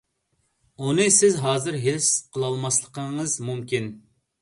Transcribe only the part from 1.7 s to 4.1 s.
ھېس قىلالماسلىقىڭىز مۇمكىن.